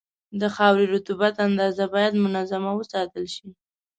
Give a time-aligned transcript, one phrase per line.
[0.41, 3.47] د خاورې رطوبت اندازه باید منظمه وساتل شي.